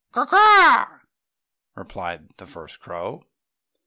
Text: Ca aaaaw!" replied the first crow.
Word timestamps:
Ca 0.13 0.25
aaaaw!" 0.31 1.01
replied 1.75 2.29
the 2.37 2.47
first 2.47 2.79
crow. 2.79 3.23